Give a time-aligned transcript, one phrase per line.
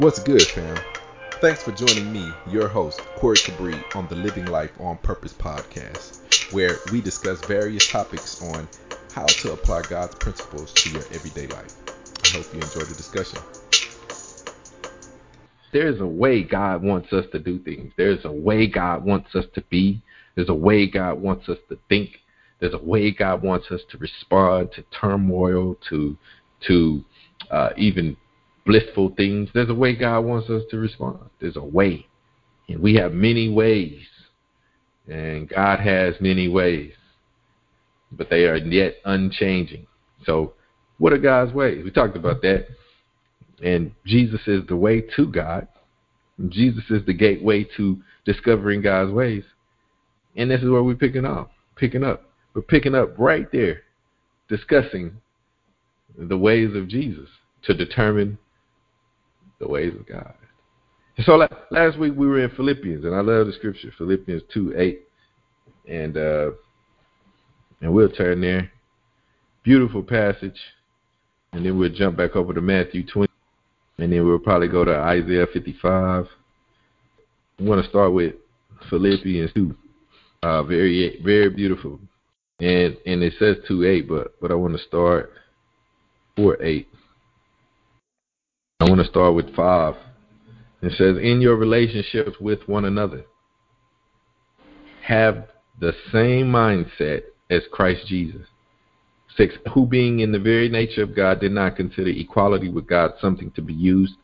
[0.00, 0.78] What's good, fam?
[1.40, 6.52] Thanks for joining me, your host, Corey Cabri, on the Living Life on Purpose podcast,
[6.52, 8.68] where we discuss various topics on
[9.10, 11.74] how to apply God's principles to your everyday life.
[12.24, 13.40] I hope you enjoy the discussion.
[15.72, 17.92] There's a way God wants us to do things.
[17.96, 20.00] There's a way God wants us to be.
[20.36, 22.20] There's a way God wants us to think.
[22.60, 26.16] There's a way God wants us to respond to turmoil, to
[26.68, 27.04] to
[27.50, 28.16] uh, even
[28.68, 29.48] blissful things.
[29.54, 31.18] There's a way God wants us to respond.
[31.40, 32.06] There's a way.
[32.68, 34.02] And we have many ways.
[35.08, 36.92] And God has many ways.
[38.12, 39.86] But they are yet unchanging.
[40.24, 40.52] So,
[40.98, 41.82] what are God's ways?
[41.82, 42.66] We talked about that.
[43.64, 45.66] And Jesus is the way to God.
[46.48, 49.44] Jesus is the gateway to discovering God's ways.
[50.36, 51.50] And this is where we're picking up.
[51.76, 52.24] Picking up.
[52.54, 53.82] We're picking up right there,
[54.48, 55.20] discussing
[56.18, 57.28] the ways of Jesus
[57.62, 58.38] to determine
[59.58, 60.34] the ways of God.
[61.24, 61.34] So
[61.70, 65.02] last week we were in Philippians, and I love the scripture, Philippians 2 8.
[65.88, 66.50] And uh,
[67.80, 68.70] and we'll turn there.
[69.64, 70.58] Beautiful passage.
[71.52, 73.32] And then we'll jump back over to Matthew 20.
[73.98, 76.26] And then we'll probably go to Isaiah 55.
[77.58, 78.34] I want to start with
[78.90, 79.74] Philippians 2.
[80.42, 81.98] Uh, very, very beautiful.
[82.60, 85.32] And and it says 2 8, but, but I want to start
[86.36, 86.88] 4 8.
[88.80, 89.96] I want to start with 5.
[90.82, 93.24] It says, In your relationships with one another,
[95.02, 95.48] have
[95.80, 98.46] the same mindset as Christ Jesus.
[99.36, 99.54] 6.
[99.74, 103.50] Who, being in the very nature of God, did not consider equality with God something
[103.52, 104.14] to be used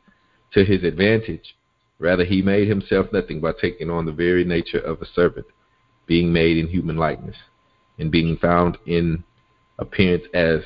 [0.52, 1.56] to his advantage.
[1.98, 5.46] Rather, he made himself nothing by taking on the very nature of a servant,
[6.06, 7.36] being made in human likeness,
[7.98, 9.24] and being found in
[9.80, 10.60] appearance as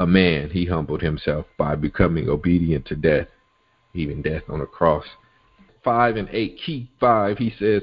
[0.00, 3.28] a man, he humbled himself by becoming obedient to death,
[3.94, 5.04] even death on a cross.
[5.84, 7.82] 5 and 8, key 5, he says,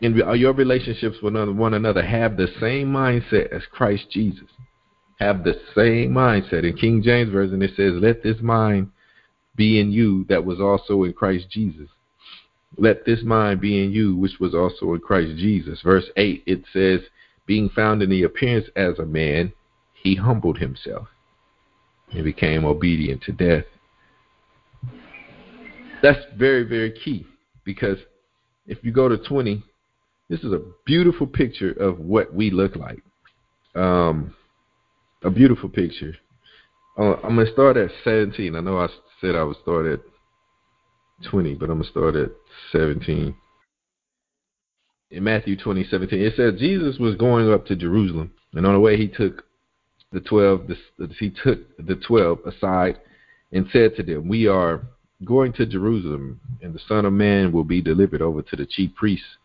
[0.00, 4.48] in your relationships with one another, have the same mindset as Christ Jesus.
[5.20, 6.64] Have the same mindset.
[6.68, 8.90] In King James Version, it says, Let this mind
[9.54, 11.88] be in you that was also in Christ Jesus.
[12.76, 15.80] Let this mind be in you, which was also in Christ Jesus.
[15.82, 17.00] Verse 8, it says,
[17.46, 19.52] Being found in the appearance as a man,
[20.02, 21.08] he humbled himself
[22.12, 23.64] and became obedient to death.
[26.02, 27.26] That's very, very key
[27.64, 27.98] because
[28.66, 29.62] if you go to 20,
[30.28, 33.02] this is a beautiful picture of what we look like.
[33.74, 34.34] Um,
[35.22, 36.14] a beautiful picture.
[36.98, 38.56] Uh, I'm going to start at 17.
[38.56, 38.88] I know I
[39.20, 40.00] said I would start at
[41.30, 42.30] 20, but I'm going to start at
[42.72, 43.34] 17.
[45.12, 48.80] In Matthew 20, 17, it says Jesus was going up to Jerusalem, and on the
[48.80, 49.44] way he took
[50.12, 50.68] the twelve,
[51.18, 52.98] he took the twelve aside
[53.52, 54.82] and said to them, We are
[55.24, 58.94] going to Jerusalem, and the Son of Man will be delivered over to the chief
[58.94, 59.36] priests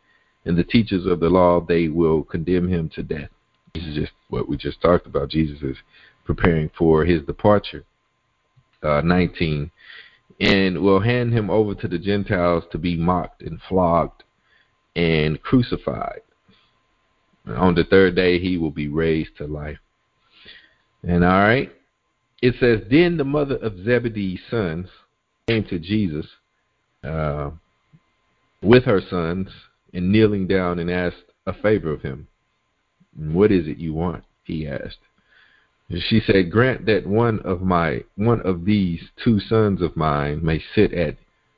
[0.46, 1.60] and the teachers of the law.
[1.60, 3.30] They will condemn him to death.
[3.74, 5.30] This is just what we just talked about.
[5.30, 5.78] Jesus is
[6.26, 7.84] preparing for his departure.
[8.82, 9.72] Uh, 19.
[10.40, 14.24] And will hand him over to the Gentiles to be mocked and flogged
[14.96, 16.22] and crucified.
[17.48, 19.80] On the third day, he will be raised to life.
[21.04, 21.72] And all right,
[22.42, 24.88] it says, Then the mother of Zebedee's sons
[25.48, 26.26] came to Jesus
[27.04, 27.52] uh,
[28.62, 29.50] with her sons
[29.94, 31.16] and kneeling down and asked
[31.46, 32.28] a favor of him.
[33.16, 34.24] What is it you want?
[34.44, 35.00] He asked.
[35.90, 40.62] She said, Grant that one of my one of these two sons of mine may
[40.76, 41.16] sit at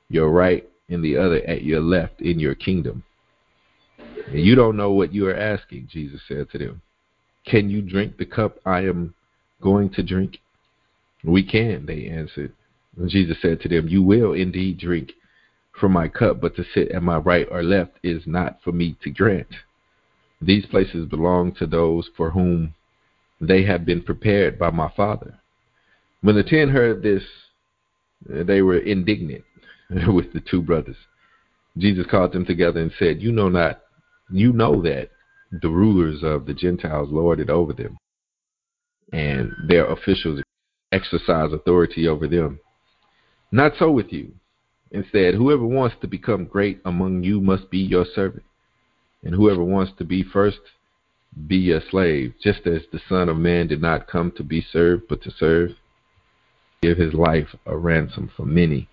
[0.09, 3.03] your right and the other at your left in your kingdom.
[3.97, 6.81] And you don't know what you are asking, Jesus said to them.
[7.45, 9.15] Can you drink the cup I am
[9.61, 10.39] going to drink?
[11.23, 12.53] We can, they answered.
[12.97, 15.13] And Jesus said to them, You will indeed drink
[15.79, 18.97] from my cup, but to sit at my right or left is not for me
[19.03, 19.47] to grant.
[20.41, 22.73] These places belong to those for whom
[23.41, 25.39] they have been prepared by my Father.
[26.21, 27.23] When the ten heard this,
[28.25, 29.43] they were indignant
[30.07, 30.97] with the two brothers.
[31.77, 33.81] Jesus called them together and said, You know not,
[34.29, 35.09] you know that
[35.51, 37.97] the rulers of the Gentiles lord it over them,
[39.11, 40.41] and their officials
[40.91, 42.59] exercise authority over them.
[43.51, 44.33] Not so with you.
[44.91, 48.43] Instead, whoever wants to become great among you must be your servant,
[49.23, 50.59] and whoever wants to be first,
[51.47, 55.03] be a slave, just as the Son of Man did not come to be served,
[55.07, 55.71] but to serve,
[56.81, 58.87] give his life a ransom for many.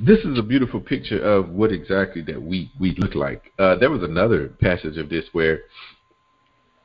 [0.00, 3.52] This is a beautiful picture of what exactly that we, we look like.
[3.58, 5.60] Uh, there was another passage of this where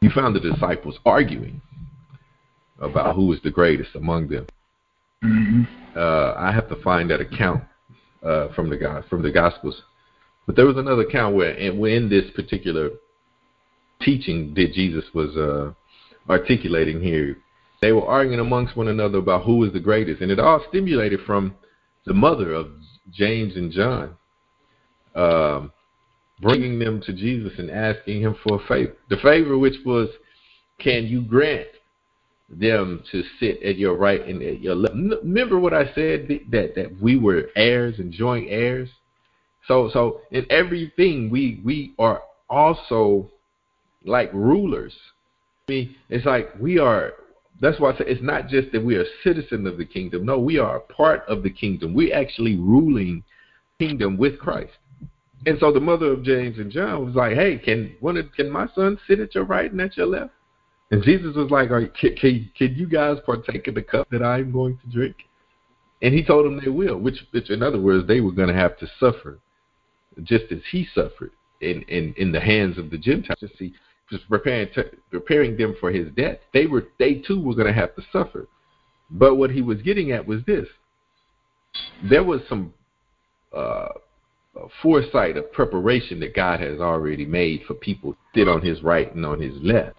[0.02, 1.62] you found the disciples arguing
[2.82, 4.46] about who is the greatest among them.
[5.24, 5.64] Mm-hmm.
[5.96, 7.64] Uh, I have to find that account
[8.24, 9.82] uh, from the God from the Gospels.
[10.46, 12.90] But there was another account where, and in this particular
[14.02, 15.74] teaching that Jesus was uh,
[16.30, 17.38] articulating here,
[17.82, 21.20] they were arguing amongst one another about who was the greatest, and it all stimulated
[21.26, 21.56] from
[22.06, 22.68] the mother of
[23.12, 24.18] James and John,
[25.16, 25.72] um,
[26.42, 28.94] bringing them to Jesus and asking him for a favor.
[29.10, 30.10] The favor which was,
[30.80, 31.68] can you grant
[32.60, 34.96] them to sit at your right and at your left?
[34.96, 38.90] Remember what I said that that we were heirs and joint heirs.
[39.68, 43.30] So so in everything we we are also
[44.04, 44.94] like rulers.
[45.68, 47.14] I mean, it's like we are.
[47.62, 50.26] That's why I say it's not just that we are citizens of the kingdom.
[50.26, 51.94] No, we are a part of the kingdom.
[51.94, 53.24] We're actually ruling
[53.80, 54.74] kingdom with Christ.
[55.46, 58.50] And so the mother of James and John was like, "Hey, can one of, can
[58.50, 60.34] my son sit at your right and at your left?"
[60.92, 64.22] And Jesus was like, Are, can, can, can you guys partake of the cup that
[64.22, 65.16] I'm going to drink?
[66.02, 68.54] And he told them they will, which, which in other words, they were going to
[68.54, 69.40] have to suffer
[70.24, 73.38] just as he suffered in, in, in the hands of the Gentiles.
[73.40, 73.74] Just, see,
[74.10, 76.38] just preparing, to, preparing them for his death.
[76.54, 78.48] They, were, they too were going to have to suffer.
[79.10, 80.68] But what he was getting at was this
[82.10, 82.74] there was some
[83.56, 83.88] uh,
[84.82, 89.26] foresight of preparation that God has already made for people sit on his right and
[89.26, 89.98] on his left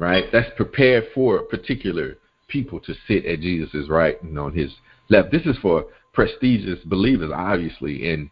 [0.00, 0.24] right?
[0.32, 2.16] That's prepared for particular
[2.48, 4.72] people to sit at Jesus' right and on his
[5.10, 5.30] left.
[5.30, 8.30] This is for prestigious believers, obviously, and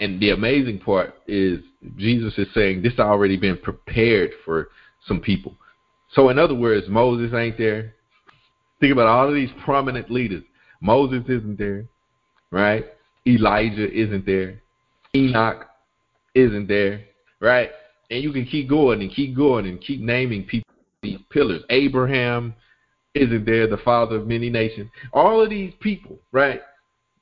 [0.00, 1.60] and the amazing part is
[1.96, 4.70] Jesus is saying this already been prepared for
[5.06, 5.54] some people.
[6.14, 7.94] So in other words, Moses ain't there.
[8.80, 10.42] Think about all of these prominent leaders.
[10.80, 11.84] Moses isn't there,
[12.50, 12.86] right?
[13.26, 14.60] Elijah isn't there.
[15.14, 15.66] Enoch
[16.34, 17.04] isn't there,
[17.38, 17.70] right?
[18.12, 20.68] And you can keep going and keep going and keep naming people
[21.02, 21.62] these pillars.
[21.70, 22.54] Abraham
[23.14, 24.90] isn't there, the father of many nations.
[25.14, 26.60] All of these people, right?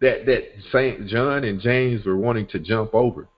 [0.00, 0.42] That that
[0.72, 3.28] Saint John and James were wanting to jump over.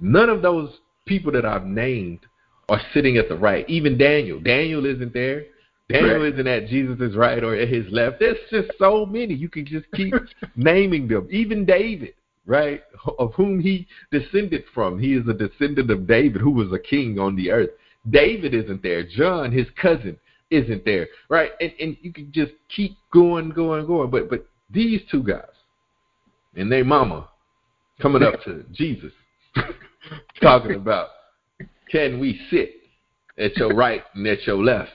[0.00, 0.70] None of those
[1.06, 2.20] people that I've named
[2.68, 3.68] are sitting at the right.
[3.68, 4.40] Even Daniel.
[4.40, 5.44] Daniel isn't there.
[5.88, 6.32] Daniel right.
[6.32, 8.18] isn't at Jesus' right or at his left.
[8.18, 9.34] There's just so many.
[9.34, 10.14] You can just keep
[10.56, 11.28] naming them.
[11.30, 12.14] Even David
[12.46, 12.82] right,
[13.18, 14.98] of whom he descended from.
[14.98, 17.70] He is a descendant of David, who was a king on the earth.
[18.08, 19.04] David isn't there.
[19.06, 20.18] John, his cousin,
[20.50, 21.52] isn't there, right?
[21.60, 24.10] And and you can just keep going, going, going.
[24.10, 25.44] But but these two guys
[26.56, 27.28] and their mama
[28.00, 29.12] coming up to Jesus,
[30.42, 31.08] talking about
[31.90, 32.72] can we sit
[33.38, 34.92] at your right and at your left?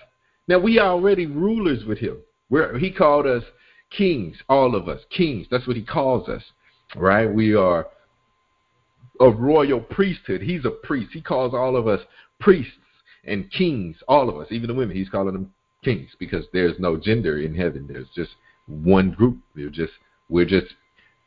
[0.48, 2.18] Now we are already rulers with him.
[2.50, 3.44] Where he called us
[3.96, 5.48] kings, all of us kings.
[5.50, 6.44] That's what he calls us
[6.96, 7.32] right?
[7.32, 7.88] We are
[9.20, 10.42] a royal priesthood.
[10.42, 11.12] He's a priest.
[11.14, 12.02] He calls all of us
[12.40, 12.74] priests
[13.24, 14.96] and kings, all of us, even the women.
[14.96, 15.54] He's calling them
[15.84, 17.88] kings because there's no gender in heaven.
[17.88, 18.32] There's just
[18.68, 19.38] one group.
[19.56, 19.94] We're just
[20.30, 20.68] we're just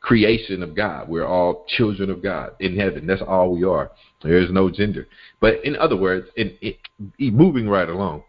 [0.00, 1.08] creation of God.
[1.08, 3.06] We're all children of God in heaven.
[3.06, 3.90] That's all we are.
[4.22, 5.06] There is no gender.
[5.40, 6.74] But in other words, in, in
[7.18, 8.24] moving right along.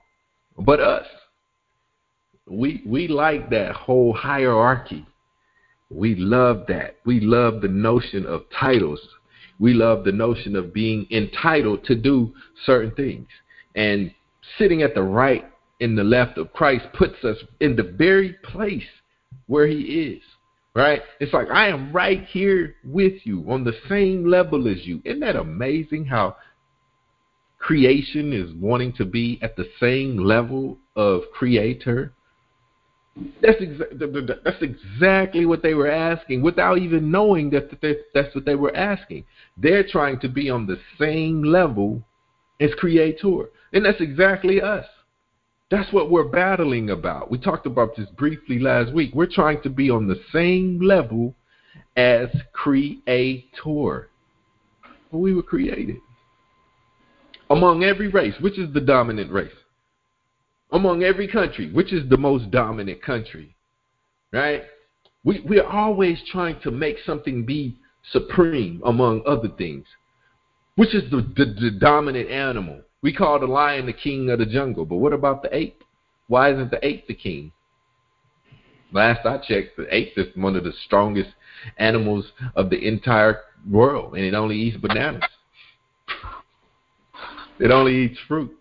[0.58, 1.06] But us,
[2.48, 5.06] we we like that whole hierarchy
[5.90, 6.98] we love that.
[7.06, 9.00] We love the notion of titles.
[9.60, 12.34] We love the notion of being entitled to do
[12.66, 13.28] certain things.
[13.76, 14.14] And
[14.58, 15.46] sitting at the right
[15.82, 18.84] and the left of Christ puts us in the very place
[19.48, 20.22] where he is.
[20.76, 21.02] Right?
[21.20, 25.02] It's like I am right here with you on the same level as you.
[25.04, 26.38] Isn't that amazing how
[27.58, 32.14] creation is wanting to be at the same level of creator?
[33.42, 37.70] That's exa- that's exactly what they were asking without even knowing that
[38.14, 39.26] that's what they were asking.
[39.58, 42.04] They're trying to be on the same level
[42.62, 44.86] as Creator, and that's exactly us.
[45.70, 47.30] That's what we're battling about.
[47.30, 49.14] We talked about this briefly last week.
[49.14, 51.36] We're trying to be on the same level
[51.96, 54.10] as Creator.
[55.12, 55.98] We were created
[57.50, 58.36] among every race.
[58.40, 59.52] Which is the dominant race?
[60.72, 63.56] Among every country, which is the most dominant country,
[64.32, 64.64] right?
[65.24, 67.78] We, we are always trying to make something be
[68.12, 69.86] supreme among other things,
[70.76, 72.82] which is the, the, the dominant animal.
[73.02, 75.84] We call the lion the king of the jungle, but what about the ape?
[76.28, 77.52] Why isn't the ape the king?
[78.92, 81.30] Last I checked, the ape is one of the strongest
[81.78, 85.24] animals of the entire world, and it only eats bananas.
[87.60, 88.56] It only eats fruit.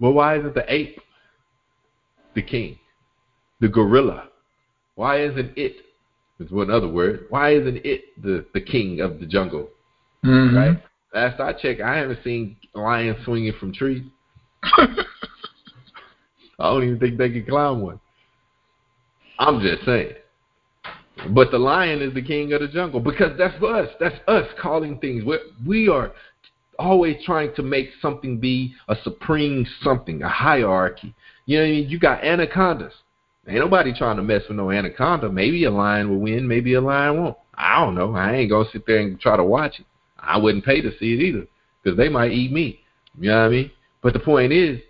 [0.00, 1.00] Well, why isn't the ape
[2.34, 2.78] the king?
[3.60, 4.28] The gorilla?
[4.94, 5.76] Why isn't it?
[6.38, 7.26] Is one other word.
[7.30, 9.68] Why isn't it the, the king of the jungle?
[10.24, 10.56] Mm-hmm.
[10.56, 10.82] Right?
[11.12, 14.04] Last I checked, I haven't seen lions swinging from trees.
[14.62, 14.94] I
[16.58, 17.98] don't even think they can climb one.
[19.38, 20.14] I'm just saying.
[21.30, 23.88] But the lion is the king of the jungle because that's us.
[23.98, 25.24] That's us calling things.
[25.24, 26.12] We're, we are
[26.78, 31.14] always trying to make something be a supreme something, a hierarchy.
[31.46, 31.88] You know what I mean?
[31.88, 32.92] You got anacondas.
[33.46, 35.30] Ain't nobody trying to mess with no anaconda.
[35.30, 37.36] Maybe a lion will win, maybe a lion won't.
[37.54, 38.14] I don't know.
[38.14, 39.86] I ain't gonna sit there and try to watch it.
[40.18, 41.46] I wouldn't pay to see it either
[41.82, 42.80] because they might eat me.
[43.18, 43.70] You know what I mean?
[44.02, 44.80] But the point is,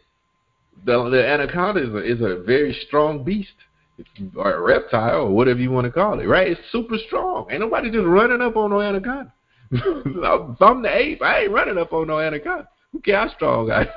[0.84, 3.48] the, the anaconda is a, is a very strong beast,
[3.96, 6.26] it's, or a reptile, or whatever you want to call it.
[6.26, 6.48] Right?
[6.48, 7.46] It's super strong.
[7.50, 9.32] Ain't nobody just running up on no anaconda.
[9.72, 11.22] I'm the ape.
[11.22, 12.68] I ain't running up on no anaconda.
[12.92, 13.88] Who care how strong I am?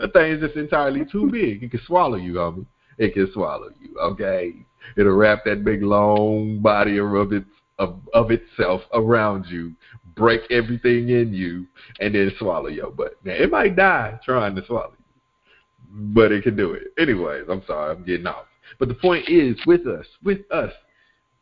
[0.00, 1.62] that thing is just entirely too big.
[1.62, 2.66] It can swallow you, homie.
[2.98, 3.96] It can swallow you.
[3.98, 4.54] Okay,
[4.96, 7.46] it'll wrap that big long body of its
[7.78, 9.72] of, of itself around you,
[10.14, 11.66] break everything in you,
[12.00, 13.14] and then swallow your butt.
[13.24, 16.92] Now it might die trying to swallow you, but it can do it.
[16.98, 18.46] Anyways, I'm sorry, I'm getting off.
[18.78, 20.72] But the point is, with us, with us,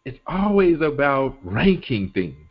[0.04, 2.50] it's always about ranking things.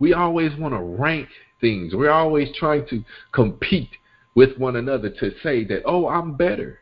[0.00, 1.28] We always want to rank
[1.60, 1.94] things.
[1.94, 3.90] We're always trying to compete
[4.34, 6.80] with one another to say that, oh, I'm better.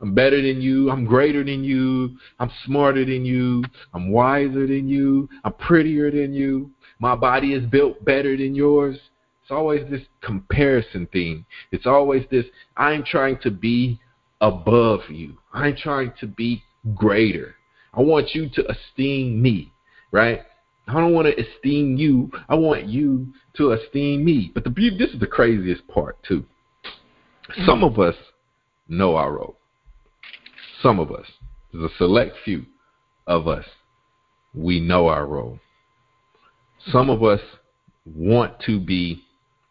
[0.00, 0.90] I'm better than you.
[0.90, 2.16] I'm greater than you.
[2.38, 3.64] I'm smarter than you.
[3.92, 5.28] I'm wiser than you.
[5.44, 6.70] I'm prettier than you.
[7.00, 8.96] My body is built better than yours.
[9.42, 11.44] It's always this comparison thing.
[11.72, 14.00] It's always this I'm trying to be
[14.40, 15.36] above you.
[15.52, 16.62] I'm trying to be
[16.94, 17.56] greater.
[17.92, 19.72] I want you to esteem me,
[20.12, 20.42] right?
[20.88, 22.30] I don't want to esteem you.
[22.48, 24.50] I want you to esteem me.
[24.54, 26.44] But the this is the craziest part too.
[27.66, 28.14] Some of us
[28.88, 29.56] know our role.
[30.82, 31.26] Some of us,
[31.72, 32.64] there's a select few
[33.26, 33.64] of us,
[34.54, 35.58] we know our role.
[36.90, 37.40] Some of us
[38.06, 39.22] want to be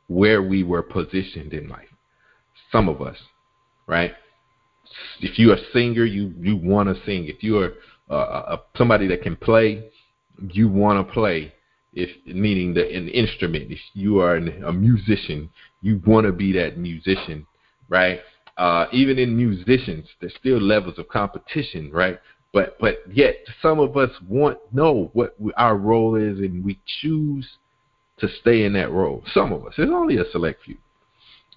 [0.07, 1.87] where we were positioned in life.
[2.71, 3.17] Some of us,
[3.87, 4.13] right?
[5.19, 7.25] If you're a singer, you you want to sing.
[7.25, 7.73] If you're
[8.09, 9.89] uh, a, somebody that can play,
[10.51, 11.53] you want to play.
[11.93, 15.49] If meaning the an instrument, if you are an, a musician,
[15.81, 17.47] you want to be that musician,
[17.87, 18.19] right?
[18.57, 22.19] Uh, even in musicians, there's still levels of competition, right?
[22.53, 27.47] But but yet some of us want know what our role is, and we choose
[28.19, 29.23] to stay in that role.
[29.33, 29.73] Some of us.
[29.77, 30.77] There's only a select few.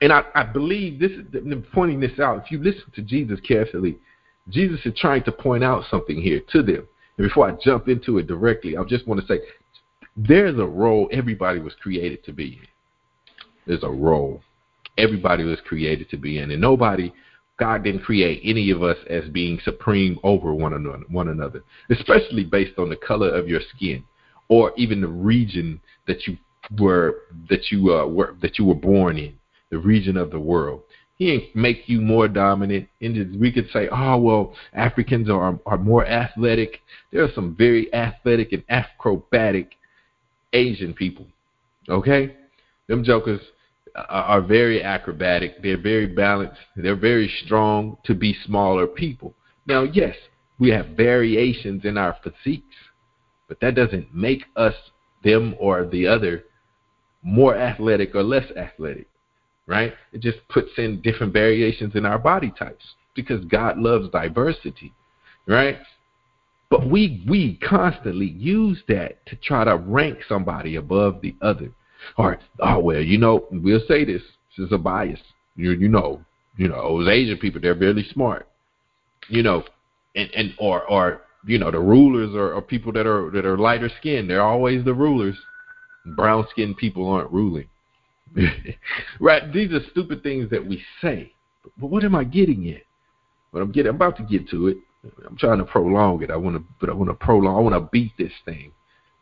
[0.01, 1.25] And I, I believe this is
[1.73, 2.43] pointing this out.
[2.45, 3.99] If you listen to Jesus carefully,
[4.49, 6.89] Jesus is trying to point out something here to them.
[7.19, 9.41] And before I jump into it directly, I just want to say
[10.17, 12.69] there's a role everybody was created to be in.
[13.67, 14.43] There's a role
[14.99, 16.51] everybody was created to be in.
[16.51, 17.13] And nobody,
[17.59, 22.45] God didn't create any of us as being supreme over one another, one another, especially
[22.45, 24.05] based on the color of your skin
[24.49, 26.37] or even the region that you
[26.79, 29.35] were that you uh, were that you were born in,
[29.71, 30.83] the region of the world.
[31.17, 32.89] He didn't make you more dominant.
[33.01, 36.81] And we could say, oh well, Africans are are more athletic.
[37.13, 39.77] There are some very athletic and acrobatic
[40.53, 41.27] Asian people.
[41.89, 42.37] Okay,
[42.89, 43.41] them jokers
[43.95, 45.63] are very acrobatic.
[45.63, 46.61] They're very balanced.
[46.77, 49.35] They're very strong to be smaller people.
[49.67, 50.17] Now, yes,
[50.59, 52.77] we have variations in our physiques,
[53.49, 54.75] but that doesn't make us,
[55.23, 56.45] them or the other,
[57.23, 59.09] more athletic or less athletic,
[59.67, 59.95] right?
[60.13, 64.93] It just puts in different variations in our body types because God loves diversity,
[65.47, 65.79] right?
[66.71, 71.71] But we we constantly use that to try to rank somebody above the other.
[72.17, 74.23] Or, oh well, you know, we'll say this.
[74.57, 75.21] This is a bias.
[75.55, 76.25] You you know,
[76.57, 78.49] you know, those Asian people, they're really smart.
[79.29, 79.65] You know,
[80.17, 83.59] and and or or you know, the rulers are, are people that are that are
[83.59, 84.31] lighter skinned.
[84.31, 85.37] They're always the rulers.
[86.05, 87.69] Brown skinned people aren't ruling.
[89.21, 89.53] right?
[89.53, 91.33] These are stupid things that we say.
[91.79, 92.83] But what am I getting at?
[93.53, 94.77] But I'm getting I'm about to get to it.
[95.27, 96.31] I'm trying to prolong it.
[96.31, 97.57] I want to, but I want to prolong.
[97.57, 98.73] I want to beat this thing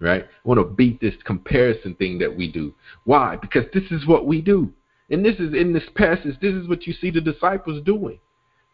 [0.00, 0.22] right?
[0.22, 2.74] I want to beat this comparison thing that we do.
[3.04, 3.36] Why?
[3.36, 4.72] Because this is what we do.
[5.10, 8.18] And this is in this passage, this is what you see the disciples doing.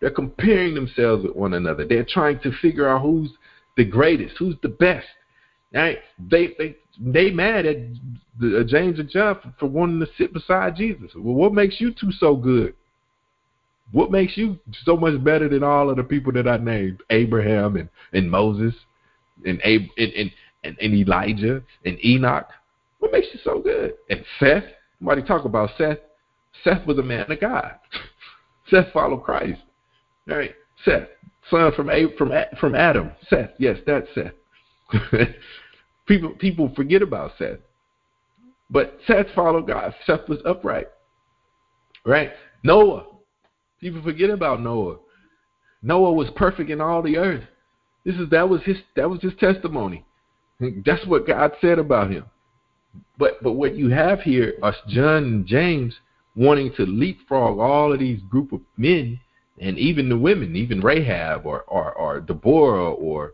[0.01, 1.87] They're comparing themselves with one another.
[1.87, 3.31] They're trying to figure out who's
[3.77, 5.07] the greatest, who's the best.
[5.75, 5.99] Right?
[6.19, 7.77] They they they mad at
[8.39, 11.13] the, uh, James and John for, for wanting to sit beside Jesus.
[11.15, 12.75] Well, what makes you two so good?
[13.93, 17.03] What makes you so much better than all of the people that I named?
[17.11, 18.75] Abraham and, and Moses
[19.45, 20.33] and, and, and
[20.67, 22.49] and, and Elijah and Enoch.
[22.99, 23.95] What makes you so good?
[24.11, 24.65] And Seth.
[24.99, 25.99] Somebody talk about Seth.
[26.65, 27.75] Seth was a man of God.
[28.71, 29.61] Seth followed Christ.
[30.31, 30.55] All right.
[30.85, 31.09] Seth,
[31.51, 31.89] son from
[32.19, 33.13] from from Adam.
[33.29, 34.33] Seth, yes, that's Seth.
[36.07, 37.59] people people forget about Seth,
[38.71, 39.95] but Seth followed God.
[40.07, 40.89] Seth was upright.
[42.05, 42.33] Right.
[42.63, 43.07] Noah.
[43.81, 44.97] People forget about Noah.
[45.83, 47.45] Noah was perfect in all the earth.
[48.05, 50.05] This is that was his that was his testimony.
[50.85, 52.25] That's what God said about him.
[53.19, 55.95] But but what you have here are John and James
[56.35, 59.21] wanting to leapfrog all of these group of men
[59.59, 63.33] and even the women, even Rahab or or, or Deborah or, or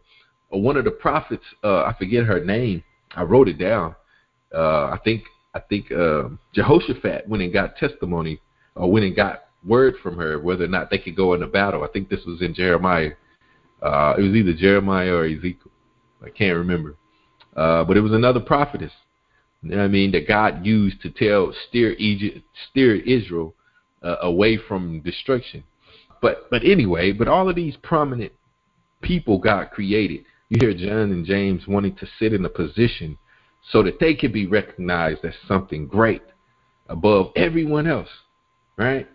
[0.60, 1.44] one of the prophets.
[1.62, 2.82] Uh, I forget her name.
[3.14, 3.94] I wrote it down.
[4.54, 8.40] Uh, I think I think uh, Jehoshaphat went and got testimony
[8.74, 11.84] or went and got word from her whether or not they could go into battle.
[11.84, 13.12] I think this was in Jeremiah.
[13.82, 15.70] Uh, it was either Jeremiah or Ezekiel.
[16.24, 16.96] I can't remember.
[17.56, 18.92] Uh, but it was another prophetess.
[19.62, 23.54] You know I mean that God used to tell steer Egypt, steer Israel
[24.02, 25.64] uh, away from destruction.
[26.20, 28.32] But but anyway, but all of these prominent
[29.02, 30.24] people God created.
[30.52, 33.16] You hear John and James wanting to sit in a position
[33.70, 36.20] so that they can be recognized as something great
[36.90, 38.10] above everyone else,
[38.76, 39.08] right?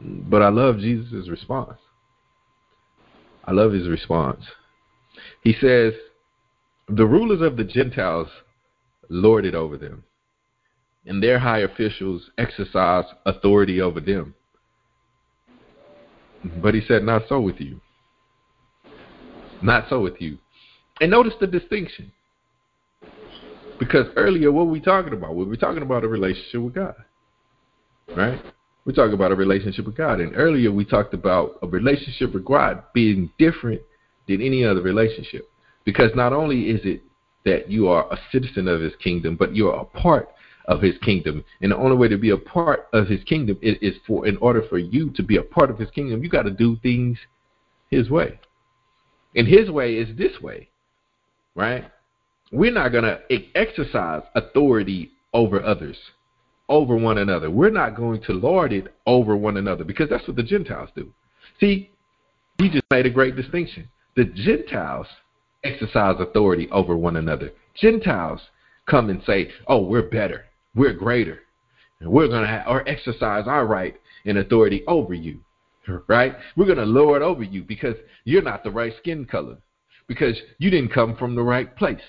[0.00, 1.78] But I love Jesus' response.
[3.44, 4.42] I love his response.
[5.44, 5.92] He says,
[6.88, 8.26] The rulers of the Gentiles
[9.08, 10.02] lord it over them,
[11.06, 14.34] and their high officials exercise authority over them.
[16.60, 17.80] But he said, Not so with you.
[19.62, 20.38] Not so with you.
[21.00, 22.12] And notice the distinction.
[23.78, 25.34] Because earlier, what were we talking about?
[25.34, 26.94] We were talking about a relationship with God.
[28.16, 28.40] Right?
[28.84, 30.20] We're talking about a relationship with God.
[30.20, 33.80] And earlier, we talked about a relationship with God being different
[34.28, 35.48] than any other relationship.
[35.84, 37.02] Because not only is it
[37.44, 40.28] that you are a citizen of his kingdom, but you're a part
[40.66, 41.44] of his kingdom.
[41.60, 44.36] And the only way to be a part of his kingdom is, is for in
[44.38, 47.18] order for you to be a part of his kingdom, you got to do things
[47.90, 48.38] his way.
[49.34, 50.68] And his way is this way,
[51.54, 51.84] right?
[52.50, 53.20] We're not going to
[53.54, 55.96] exercise authority over others,
[56.68, 57.50] over one another.
[57.50, 61.12] We're not going to lord it over one another because that's what the Gentiles do.
[61.60, 61.90] See,
[62.58, 63.88] he just made a great distinction.
[64.16, 65.06] The Gentiles
[65.64, 67.52] exercise authority over one another.
[67.74, 68.40] Gentiles
[68.86, 71.40] come and say, "Oh, we're better, we're greater,
[72.00, 75.40] and we're going to or exercise our right and authority over you."
[76.06, 76.36] Right?
[76.56, 79.56] We're going to lord over you because you're not the right skin color,
[80.06, 82.00] because you didn't come from the right place.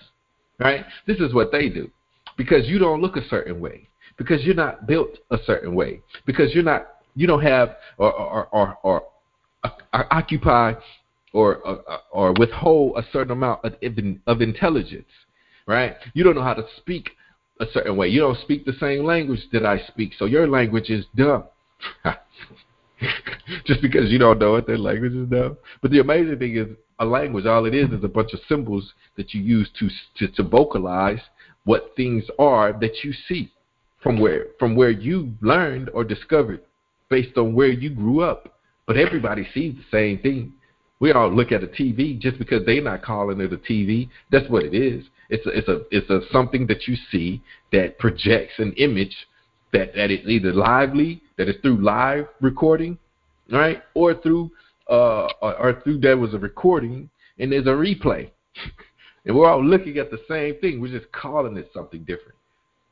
[0.60, 0.86] Right?
[1.08, 1.90] This is what they do.
[2.38, 6.54] Because you don't look a certain way, because you're not built a certain way, because
[6.54, 9.04] you're not you don't have or or or, or,
[9.64, 10.74] or occupy
[11.34, 13.74] or, or, or withhold a certain amount of,
[14.28, 15.10] of intelligence,
[15.68, 15.96] right?
[16.14, 17.12] You don't know how to speak
[17.60, 18.08] a certain way.
[18.08, 21.46] You don't speak the same language that I speak, so your language is dumb.
[23.66, 25.58] Just because you don't know it, their language is dumb.
[25.82, 26.68] But the amazing thing is,
[27.00, 30.34] a language, all it is, is a bunch of symbols that you use to to,
[30.34, 31.20] to vocalize
[31.66, 33.52] what things are that you see
[34.02, 36.62] from where from where you learned or discovered
[37.10, 38.60] based on where you grew up.
[38.86, 40.54] But everybody sees the same thing.
[41.00, 44.10] We all look at a TV just because they're not calling it a TV.
[44.32, 45.06] That's what it is.
[45.30, 49.16] It's a, it's a it's a something that you see that projects an image
[49.74, 52.98] that that is either lively, that is through live recording,
[53.52, 54.52] right, or through
[54.90, 57.10] uh or, or through there was a recording
[57.40, 58.30] and there's a replay,
[59.26, 60.80] and we're all looking at the same thing.
[60.80, 62.38] We're just calling it something different,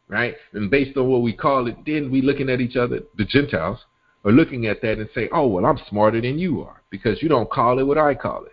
[0.10, 0.36] right?
[0.54, 3.80] And based on what we call it, then we looking at each other, the Gentiles,
[4.26, 7.30] are looking at that and say, "Oh well, I'm smarter than you are." because you
[7.30, 8.52] don't call it what I call it.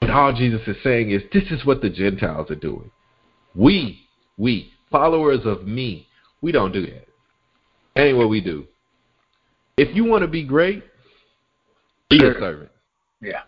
[0.00, 2.90] But all Jesus is saying is this is what the Gentiles are doing.
[3.54, 4.06] We,
[4.36, 6.06] we, followers of me,
[6.42, 7.06] we don't do that.
[7.96, 8.66] Ain't what we do.
[9.76, 10.84] If you want to be great,
[12.08, 12.32] be sure.
[12.32, 12.70] a servant.
[13.20, 13.42] Yeah.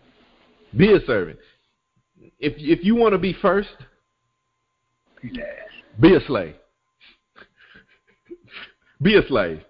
[0.75, 1.39] Be a servant.
[2.39, 3.69] If if you want to be first,
[5.23, 5.43] yeah.
[5.99, 6.55] be a slave.
[9.01, 9.61] be a slave.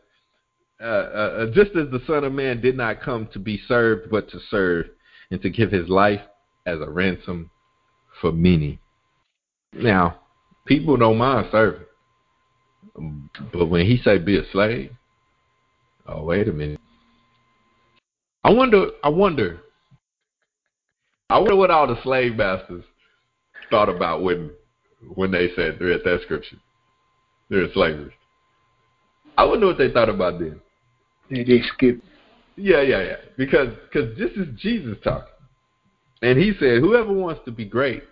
[0.81, 4.09] Uh, uh, uh, just as the Son of Man did not come to be served,
[4.11, 4.87] but to serve,
[5.31, 6.19] and to give his life
[6.65, 7.49] as a ransom
[8.19, 8.79] for many.
[9.71, 10.19] Now,
[10.65, 11.85] people don't mind serving,
[13.51, 14.91] but when he say be a slave,
[16.07, 16.79] oh wait a minute.
[18.43, 18.87] I wonder.
[19.03, 19.61] I wonder.
[21.29, 22.83] I wonder what all the slave masters
[23.69, 24.51] thought about when
[25.15, 26.57] when they said read that scripture.
[27.49, 28.13] They're slavery.
[29.37, 30.59] I wonder what they thought about then.
[31.29, 32.01] They, they skip.
[32.55, 33.15] Yeah, yeah, yeah.
[33.37, 35.33] Because cause this is Jesus talking.
[36.21, 38.03] And he said, whoever wants to be great,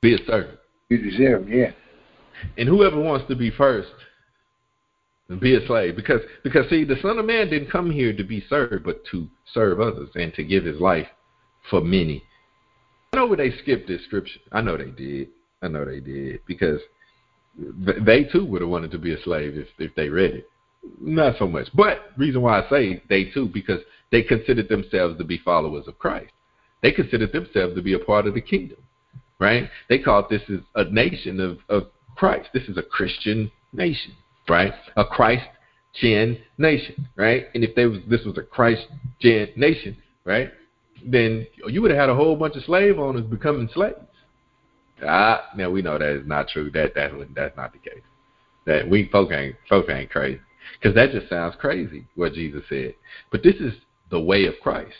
[0.00, 0.58] be a servant.
[0.88, 1.72] You deserve, yeah.
[2.56, 3.88] And whoever wants to be first,
[5.40, 5.96] be a slave.
[5.96, 9.28] Because because see, the Son of Man didn't come here to be served, but to
[9.52, 11.08] serve others and to give his life
[11.70, 12.22] for many.
[13.12, 14.40] I know where they skipped this scripture.
[14.52, 15.28] I know they did.
[15.62, 16.40] I know they did.
[16.46, 16.80] Because
[17.56, 20.48] they too would have wanted to be a slave if, if they read it.
[21.00, 21.68] Not so much.
[21.74, 23.80] But reason why I say they too, because
[24.12, 26.32] they considered themselves to be followers of Christ.
[26.82, 28.78] They considered themselves to be a part of the kingdom,
[29.40, 29.68] right?
[29.88, 32.48] They called this is a nation of, of Christ.
[32.52, 34.12] This is a Christian nation,
[34.48, 34.72] right?
[34.96, 35.46] A Christ
[36.00, 37.46] gen nation, right?
[37.54, 38.86] And if they was this was a Christ
[39.20, 40.50] gen nation, right?
[41.04, 43.96] Then you would have had a whole bunch of slave owners becoming slaves.
[45.02, 46.70] Ah, now we know that is not true.
[46.70, 48.02] That that that's not the case.
[48.66, 50.40] That we folk ain't folk ain't crazy
[50.80, 52.94] because that just sounds crazy what Jesus said.
[53.30, 53.74] But this is
[54.10, 54.94] the way of Christ,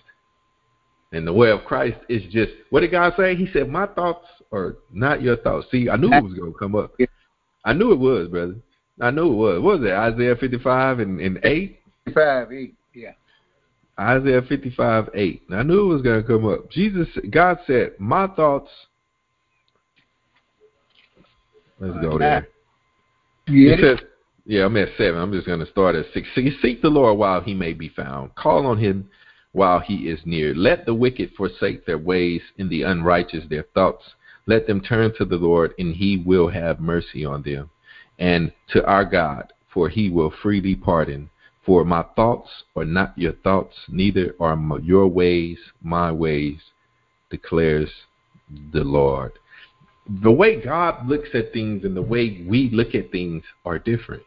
[1.12, 3.34] and the way of Christ is just what did God say?
[3.34, 6.74] He said, "My thoughts are not your thoughts." See, I knew it was gonna come
[6.74, 6.94] up.
[7.64, 8.56] I knew it was, brother.
[9.00, 9.60] I knew it was.
[9.60, 9.92] What was it?
[9.92, 11.80] Isaiah fifty-five and, and eight.
[12.14, 13.12] Five, eight, yeah.
[13.98, 15.42] Isaiah 55, 8.
[15.52, 16.70] I knew it was going to come up.
[16.70, 18.70] Jesus, God said, My thoughts.
[21.80, 22.46] Let's go there.
[23.48, 23.72] Yeah.
[23.72, 24.08] It says,
[24.44, 25.18] yeah, I'm at 7.
[25.18, 26.28] I'm just going to start at 6.
[26.34, 28.34] See, seek the Lord while he may be found.
[28.34, 29.10] Call on him
[29.52, 30.54] while he is near.
[30.54, 34.04] Let the wicked forsake their ways and the unrighteous their thoughts.
[34.46, 37.70] Let them turn to the Lord, and he will have mercy on them.
[38.18, 41.30] And to our God, for he will freely pardon.
[41.64, 46.58] For my thoughts are not your thoughts, neither are my, your ways my ways,
[47.28, 47.90] declares
[48.72, 49.32] the Lord.
[50.22, 54.22] The way God looks at things and the way we look at things are different.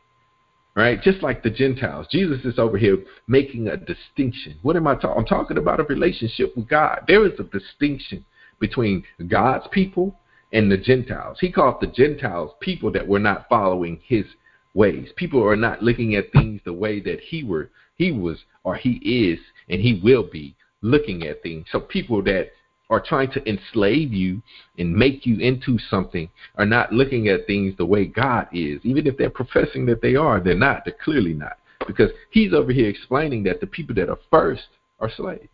[0.76, 1.02] Right?
[1.02, 2.08] Just like the Gentiles.
[2.12, 4.58] Jesus is over here making a distinction.
[4.62, 5.18] What am I talking?
[5.18, 7.06] I'm talking about a relationship with God.
[7.08, 8.26] There is a distinction
[8.60, 10.16] between God's people
[10.52, 11.38] and the Gentiles.
[11.40, 14.26] He called the Gentiles people that were not following his
[14.74, 15.10] ways.
[15.16, 18.94] People are not looking at things the way that he were he was or he
[19.04, 21.66] is and he will be looking at things.
[21.72, 22.52] So people that
[22.90, 24.42] are trying to enslave you
[24.78, 28.80] and make you into something are not looking at things the way God is.
[28.84, 30.86] Even if they're professing that they are, they're not.
[30.86, 31.58] They're clearly not.
[31.86, 34.68] Because he's over here explaining that the people that are first
[35.00, 35.48] are slaves.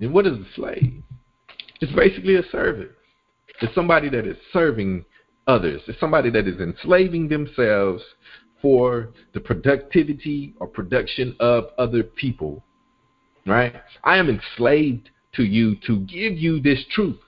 [0.00, 1.02] And what is a slave?
[1.80, 2.90] It's basically a servant.
[3.60, 5.04] It's somebody that is serving
[5.46, 5.80] others.
[5.86, 8.02] It's somebody that is enslaving themselves
[8.60, 12.64] for the productivity or production of other people.
[13.46, 13.74] Right?
[14.04, 17.18] I am enslaved to you to give you this truth.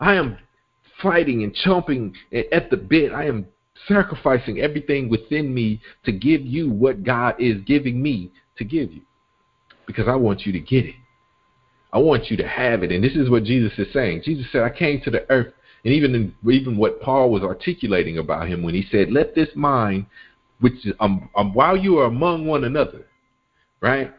[0.00, 0.38] I am
[1.02, 2.14] fighting and chomping
[2.52, 3.12] at the bit.
[3.12, 3.46] I am
[3.86, 9.02] sacrificing everything within me to give you what God is giving me to give you.
[9.86, 10.94] Because I want you to get it.
[11.92, 12.92] I want you to have it.
[12.92, 14.22] And this is what Jesus is saying.
[14.24, 15.52] Jesus said, I came to the earth
[15.84, 19.48] and even in, even what Paul was articulating about him when he said, "Let this
[19.54, 20.06] mind,
[20.60, 23.06] which is um, um, while you are among one another,
[23.80, 24.12] right,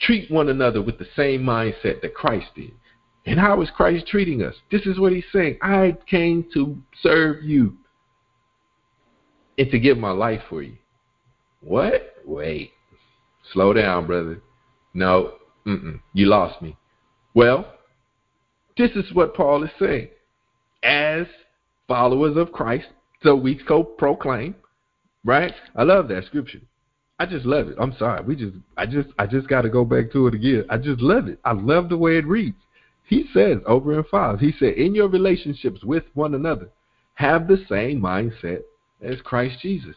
[0.00, 2.72] treat one another with the same mindset that Christ did."
[3.26, 4.54] And how is Christ treating us?
[4.70, 5.58] This is what he's saying.
[5.62, 7.74] I came to serve you
[9.56, 10.76] and to give my life for you.
[11.60, 12.16] What?
[12.26, 12.72] Wait.
[13.52, 14.42] Slow down, brother.
[14.92, 15.34] No,
[15.66, 16.76] mm-mm, you lost me.
[17.34, 17.66] Well,
[18.76, 20.08] this is what Paul is saying
[20.82, 21.26] as
[21.88, 22.86] followers of Christ,
[23.22, 24.54] so we co proclaim,
[25.24, 25.54] right?
[25.76, 26.60] I love that scripture.
[27.18, 27.76] I just love it.
[27.78, 28.24] I'm sorry.
[28.24, 30.64] We just I just I just gotta go back to it again.
[30.68, 31.38] I just love it.
[31.44, 32.56] I love the way it reads.
[33.04, 36.70] He says over in five, he said, in your relationships with one another,
[37.14, 38.62] have the same mindset
[39.02, 39.94] as Christ Jesus.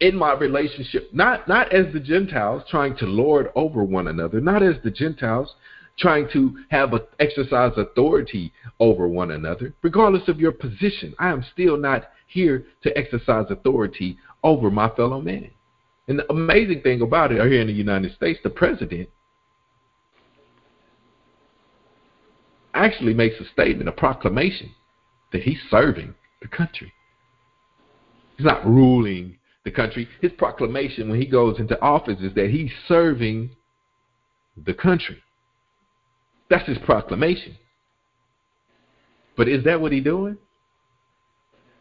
[0.00, 4.62] In my relationship, not not as the Gentiles trying to lord over one another, not
[4.62, 5.54] as the Gentiles
[5.98, 11.14] trying to have a, exercise authority over one another, regardless of your position.
[11.18, 15.50] I am still not here to exercise authority over my fellow man.
[16.08, 19.08] And the amazing thing about it, here in the United States, the president
[22.74, 24.74] actually makes a statement, a proclamation,
[25.32, 26.92] that he's serving the country.
[28.36, 30.08] He's not ruling the country.
[30.20, 33.50] His proclamation when he goes into office is that he's serving
[34.56, 35.22] the country.
[36.50, 37.56] That's his proclamation.
[39.36, 40.36] But is that what he's doing?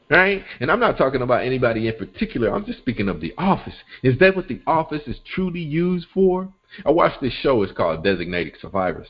[0.09, 0.43] Right?
[0.59, 2.53] And I'm not talking about anybody in particular.
[2.53, 3.75] I'm just speaking of the office.
[4.01, 6.51] Is that what the office is truly used for?
[6.85, 7.63] I watched this show.
[7.63, 9.07] It's called Designated Survivors.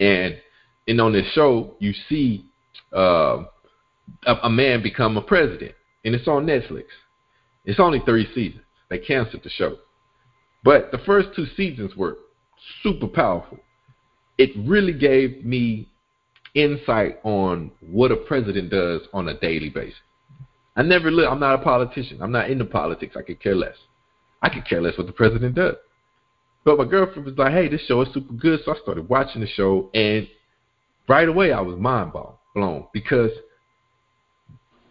[0.00, 0.36] And
[0.88, 2.44] and on this show, you see
[2.94, 3.44] uh,
[4.26, 5.72] a, a man become a president.
[6.04, 6.84] And it's on Netflix.
[7.66, 8.62] It's only three seasons.
[8.88, 9.76] They canceled the show.
[10.64, 12.16] But the first two seasons were
[12.82, 13.58] super powerful
[14.38, 15.88] it really gave me
[16.54, 19.98] insight on what a president does on a daily basis.
[20.76, 21.30] I never look.
[21.30, 22.20] I'm not a politician.
[22.20, 23.16] I'm not into politics.
[23.16, 23.76] I could care less.
[24.42, 25.76] I could care less what the president does.
[26.64, 29.40] But my girlfriend was like, "Hey, this show is super good," so I started watching
[29.40, 30.28] the show, and
[31.08, 32.12] right away I was mind
[32.54, 33.30] blown because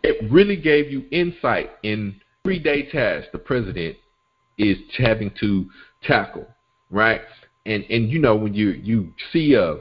[0.01, 3.97] it really gave you insight in everyday tasks the president
[4.57, 5.65] is having to
[6.03, 6.47] tackle.
[6.91, 7.21] Right?
[7.65, 9.77] and and you know when you you see a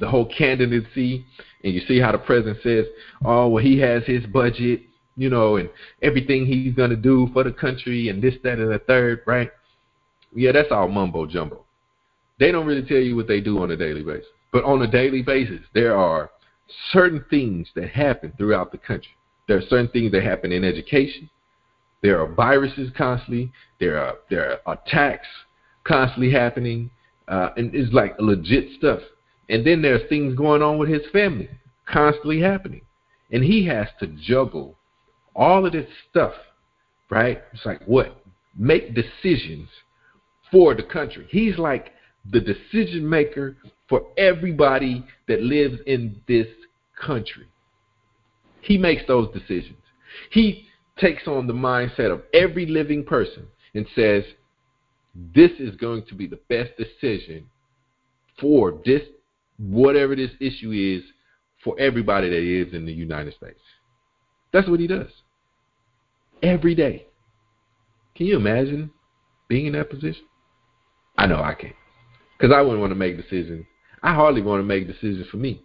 [0.00, 1.24] the whole candidacy,
[1.62, 2.86] and you see how the president says,
[3.24, 4.80] "Oh, well, he has his budget,
[5.16, 5.68] you know, and
[6.00, 9.50] everything he's gonna do for the country, and this, that, and the third, right?
[10.34, 11.64] Yeah, that's all mumbo jumbo.
[12.40, 14.90] They don't really tell you what they do on a daily basis, but on a
[14.90, 16.30] daily basis, there are
[16.90, 19.12] certain things that happen throughout the country.
[19.52, 21.28] There are certain things that happen in education.
[22.00, 23.52] There are viruses constantly.
[23.80, 25.26] There are there are attacks
[25.84, 26.90] constantly happening,
[27.28, 29.00] uh, and it's like legit stuff.
[29.50, 31.50] And then there's things going on with his family
[31.86, 32.80] constantly happening,
[33.30, 34.78] and he has to juggle
[35.36, 36.32] all of this stuff,
[37.10, 37.42] right?
[37.52, 38.24] It's like what
[38.56, 39.68] make decisions
[40.50, 41.26] for the country.
[41.28, 41.92] He's like
[42.30, 46.46] the decision maker for everybody that lives in this
[46.98, 47.48] country.
[48.62, 49.78] He makes those decisions.
[50.30, 50.66] He
[50.98, 54.24] takes on the mindset of every living person and says,
[55.34, 57.46] this is going to be the best decision
[58.40, 59.02] for this,
[59.58, 61.02] whatever this issue is,
[61.62, 63.60] for everybody that is in the United States.
[64.52, 65.10] That's what he does.
[66.42, 67.06] Every day.
[68.14, 68.90] Can you imagine
[69.48, 70.24] being in that position?
[71.16, 71.74] I know I can't.
[72.38, 73.66] Because I wouldn't want to make decisions.
[74.02, 75.62] I hardly want to make decisions for me.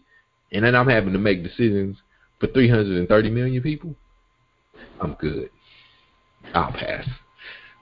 [0.52, 1.98] And then I'm having to make decisions
[2.40, 3.96] for 330 million people.
[5.02, 5.50] I'm good.
[6.54, 7.08] I'll pass.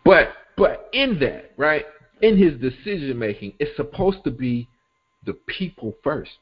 [0.04, 1.86] But but in that, right?
[2.22, 4.70] In his decision making, it's supposed to be
[5.26, 6.38] the people first.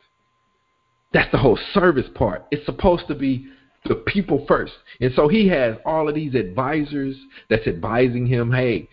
[1.14, 2.46] That's the whole service part.
[2.52, 3.48] It's supposed to be
[3.86, 4.74] the people first.
[5.02, 7.16] And so he has all of these advisors
[7.50, 8.88] that's advising him, hey,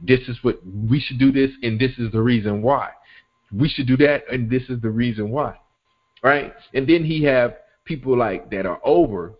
[0.00, 2.90] this is what we should do this and this is the reason why.
[3.52, 5.58] We should do that and this is the reason why.
[6.22, 6.52] Right?
[6.74, 9.32] And then he have people like that are over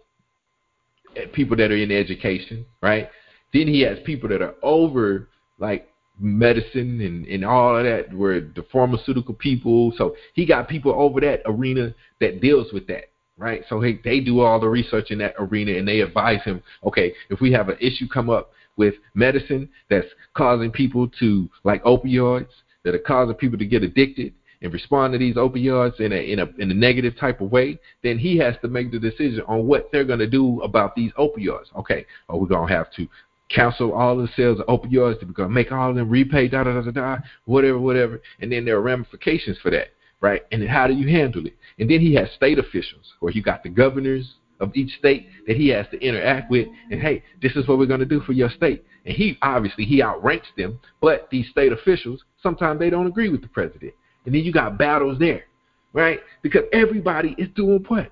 [1.17, 3.09] eh, people that are in education, right?
[3.53, 5.29] Then he has people that are over
[5.59, 9.93] like medicine and, and all of that, where the pharmaceutical people.
[9.97, 13.63] So he got people over that arena that deals with that, right?
[13.69, 17.13] So he, they do all the research in that arena and they advise him, okay,
[17.31, 22.49] if we have an issue come up with medicine that's causing people to like opioids,
[22.85, 26.39] that are causing people to get addicted and respond to these opioids in a in
[26.39, 29.67] a in a negative type of way, then he has to make the decision on
[29.67, 31.75] what they're going to do about these opioids.
[31.77, 33.07] Okay, are we going to have to
[33.49, 35.21] cancel all the sales of opioids?
[35.21, 38.65] To make all of them repay da da da da da whatever whatever and then
[38.65, 39.89] there are ramifications for that
[40.23, 40.43] right?
[40.53, 41.57] And then how do you handle it?
[41.79, 45.57] And then he has state officials where you got the governors of each state that
[45.57, 48.33] he has to interact with and hey this is what we're going to do for
[48.33, 48.85] your state.
[49.05, 53.43] And he obviously he outranks them but these state officials sometimes they don't agree with
[53.43, 53.93] the president
[54.25, 55.45] and then you got battles there
[55.93, 58.11] right because everybody is doing what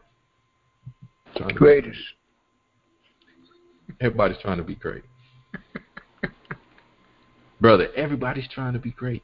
[1.55, 1.99] Greatest.
[4.01, 5.05] everybody's trying to be great
[7.61, 9.23] Brother, everybody's trying to be great.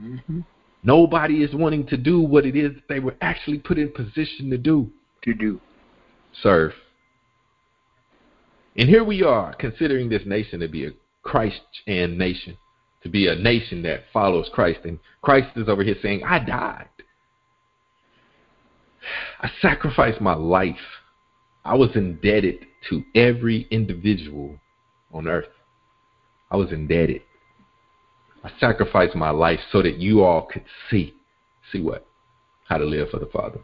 [0.00, 0.40] Mm-hmm.
[0.82, 4.58] Nobody is wanting to do what it is they were actually put in position to
[4.58, 4.90] do.
[5.24, 5.60] To do.
[6.42, 6.72] Serve.
[8.76, 10.90] And here we are, considering this nation to be a
[11.22, 12.56] Christ and nation,
[13.06, 14.80] to be a nation that follows Christ.
[14.84, 16.88] And Christ is over here saying, I died.
[19.40, 20.74] I sacrificed my life.
[21.64, 24.58] I was indebted to every individual
[25.12, 25.48] on earth.
[26.50, 27.22] I was indebted.
[28.42, 31.14] I sacrificed my life so that you all could see,
[31.72, 32.06] see what?
[32.68, 33.60] How to live for the Father.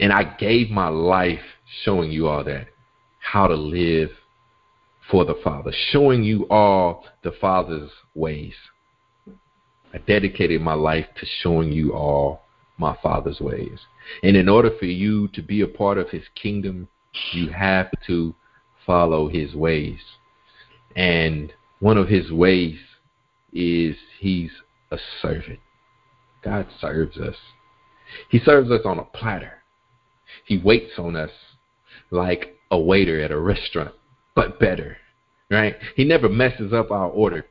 [0.00, 1.40] And I gave my life
[1.82, 2.68] showing you all that,
[3.20, 4.10] how to live
[5.10, 8.54] for the Father, showing you all the Father's ways.
[9.94, 12.42] I dedicated my life to showing you all
[12.78, 13.78] my Father's ways.
[14.22, 16.88] And in order for you to be a part of His kingdom,
[17.32, 18.34] you have to
[18.84, 20.00] follow His ways.
[20.96, 22.78] And one of his ways
[23.52, 24.50] is he's
[24.90, 25.60] a servant.
[26.42, 27.36] God serves us.
[28.30, 29.62] He serves us on a platter.
[30.44, 31.30] He waits on us
[32.10, 33.94] like a waiter at a restaurant,
[34.36, 34.96] but better,
[35.50, 35.74] right?
[35.96, 37.44] He never messes up our order.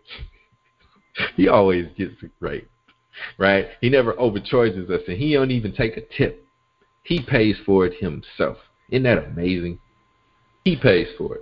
[1.35, 2.65] he always gets it right,
[3.37, 3.67] right?
[3.81, 6.45] He never overcharges us, and he don't even take a tip.
[7.03, 8.57] He pays for it himself.
[8.89, 9.79] Isn't that amazing?
[10.63, 11.41] He pays for it.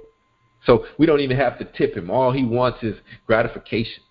[0.66, 2.10] So we don't even have to tip him.
[2.10, 2.96] All he wants is
[3.28, 4.04] gratification.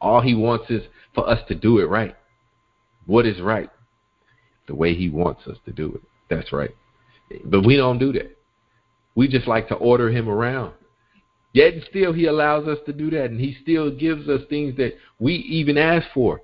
[0.00, 0.82] All he wants is
[1.14, 2.16] for us to do it right.
[3.06, 3.70] What is right?
[4.66, 6.02] The way he wants us to do it.
[6.30, 6.74] That's right.
[7.44, 8.36] But we don't do that.
[9.14, 10.72] We just like to order him around.
[11.52, 14.76] Yet and still he allows us to do that and he still gives us things
[14.78, 16.40] that we even ask for.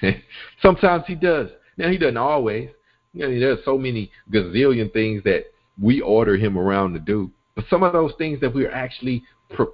[0.62, 1.48] Sometimes he does.
[1.76, 2.70] Now he doesn't always.
[3.14, 5.44] You know, there's so many gazillion things that
[5.80, 7.30] we order him around to do.
[7.56, 9.24] But some of those things that we're actually
[9.56, 9.68] for,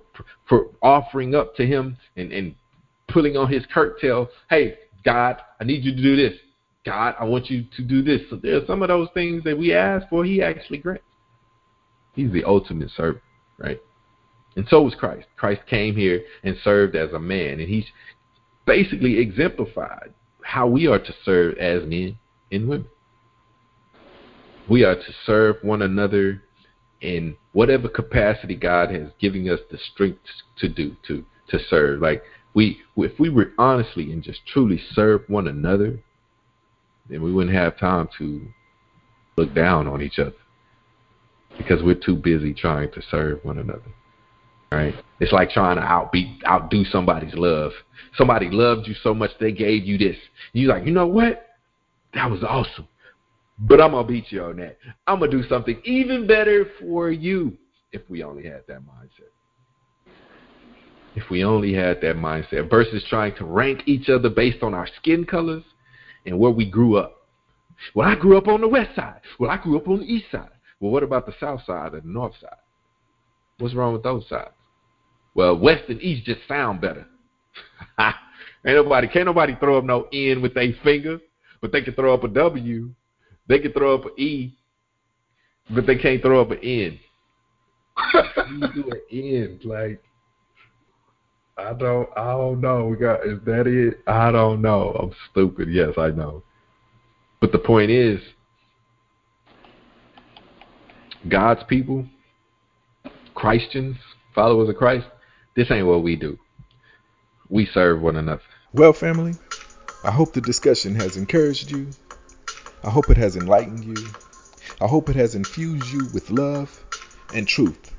[0.48, 2.54] for offering up to Him and, and
[3.08, 6.38] pulling on His curtail, hey, God, I need you to do this.
[6.84, 8.20] God, I want you to do this.
[8.30, 11.04] So there are some of those things that we ask for, He actually grants.
[12.14, 13.22] He's the ultimate servant,
[13.58, 13.80] right?
[14.56, 15.26] And so was Christ.
[15.36, 17.86] Christ came here and served as a man, and He's
[18.66, 22.18] basically exemplified how we are to serve as men
[22.52, 22.86] and women.
[24.68, 26.42] We are to serve one another
[27.00, 30.20] in whatever capacity God has given us the strength
[30.58, 32.00] to do to to serve.
[32.00, 32.22] Like
[32.54, 35.98] we, if we were honestly and just truly serve one another,
[37.10, 38.46] then we wouldn't have time to
[39.36, 40.34] look down on each other
[41.58, 43.92] because we're too busy trying to serve one another.
[44.72, 44.94] Right?
[45.20, 47.72] It's like trying to outbeat, outdo somebody's love.
[48.16, 50.16] Somebody loved you so much they gave you this.
[50.52, 51.46] You like, you know what?
[52.14, 52.88] That was awesome.
[53.58, 54.78] But I'm gonna beat you on that.
[55.06, 57.56] I'm gonna do something even better for you
[57.92, 59.30] if we only had that mindset.
[61.14, 64.88] If we only had that mindset versus trying to rank each other based on our
[64.96, 65.62] skin colors
[66.26, 67.28] and where we grew up.
[67.94, 69.20] Well, I grew up on the west side.
[69.38, 70.48] Well, I grew up on the east side.
[70.84, 72.58] Well, what about the south side and the north side?
[73.56, 74.50] What's wrong with those sides?
[75.34, 77.06] Well, west and east just sound better.
[77.98, 78.14] Ain't
[78.66, 81.20] nobody, can't nobody throw up no N with a finger,
[81.62, 82.90] but they can throw up a W.
[83.48, 84.58] They can throw up an E,
[85.70, 86.98] but they can't throw up an N.
[88.50, 90.02] you do an N, like
[91.56, 92.88] I don't, I don't know.
[92.88, 94.00] We got is that it?
[94.06, 94.90] I don't know.
[95.00, 95.70] I'm stupid.
[95.70, 96.42] Yes, I know.
[97.40, 98.20] But the point is,
[101.28, 102.06] God's people,
[103.34, 103.96] Christians,
[104.34, 105.06] followers of Christ,
[105.56, 106.38] this ain't what we do.
[107.48, 108.42] We serve one another.
[108.72, 109.36] Well, family,
[110.04, 111.94] I hope the discussion has encouraged you.
[112.82, 114.08] I hope it has enlightened you.
[114.80, 116.84] I hope it has infused you with love
[117.32, 117.94] and truth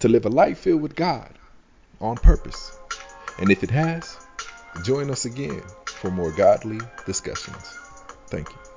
[0.00, 1.38] to live a life filled with God
[2.00, 2.72] on purpose.
[3.38, 4.16] And if it has,
[4.84, 7.76] join us again for more godly discussions.
[8.28, 8.67] Thank you.